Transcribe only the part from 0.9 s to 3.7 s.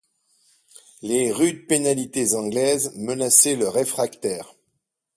Les rudes pénalités anglaises menaçaient le